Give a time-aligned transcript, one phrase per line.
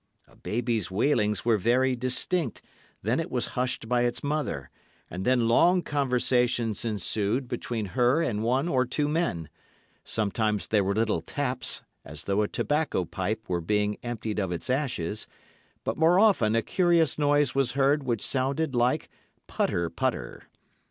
[0.27, 2.63] A baby's wailings were very distinct,
[3.03, 4.71] then it was hushed by its mother,
[5.11, 11.21] and then long conversations ensued between her and one or two men—sometimes there were little
[11.21, 15.27] taps, as though a tobacco pipe were being emptied of its ashes,
[15.83, 19.07] but more often a curious noise was heard which sounded like
[19.45, 20.45] 'putter putter.